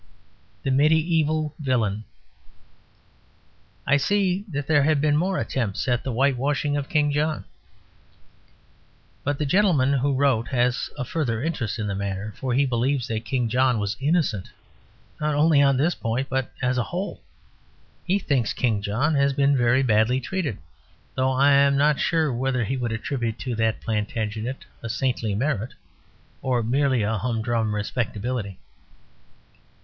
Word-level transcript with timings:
THE 0.63 0.71
MEDIÆVAL 0.71 1.53
VILLAIN 1.59 2.05
I 3.85 3.97
see 3.97 4.43
that 4.49 4.65
there 4.65 4.81
have 4.81 4.99
been 4.99 5.15
more 5.15 5.37
attempts 5.37 5.87
at 5.87 6.03
the 6.03 6.11
whitewashing 6.11 6.75
of 6.75 6.89
King 6.89 7.11
John. 7.11 7.45
But 9.23 9.37
the 9.37 9.45
gentleman 9.45 9.93
who 9.93 10.15
wrote 10.15 10.47
has 10.47 10.89
a 10.97 11.05
further 11.05 11.43
interest 11.43 11.77
in 11.77 11.85
the 11.85 11.93
matter; 11.93 12.33
for 12.35 12.55
he 12.55 12.65
believes 12.65 13.07
that 13.09 13.25
King 13.25 13.47
John 13.47 13.77
was 13.77 13.95
innocent, 13.99 14.49
not 15.19 15.35
only 15.35 15.61
on 15.61 15.77
this 15.77 15.93
point, 15.93 16.29
but 16.29 16.51
as 16.63 16.79
a 16.79 16.83
whole. 16.89 17.21
He 18.03 18.17
thinks 18.17 18.53
King 18.53 18.81
John 18.81 19.13
has 19.13 19.33
been 19.33 19.55
very 19.55 19.83
badly 19.83 20.19
treated; 20.19 20.57
though 21.13 21.29
I 21.29 21.51
am 21.51 21.77
not 21.77 21.99
sure 21.99 22.33
whether 22.33 22.63
he 22.63 22.75
would 22.75 22.91
attribute 22.91 23.37
to 23.37 23.53
that 23.57 23.81
Plantagenet 23.81 24.65
a 24.81 24.89
saintly 24.89 25.35
merit 25.35 25.75
or 26.41 26.63
merely 26.63 27.03
a 27.03 27.19
humdrum 27.19 27.75
respectability. 27.75 28.57